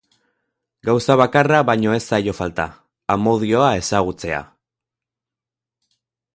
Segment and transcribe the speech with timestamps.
[0.87, 2.67] Gauza bakarra baino ez zaio falta:
[3.17, 4.43] amodioa ezagutzea.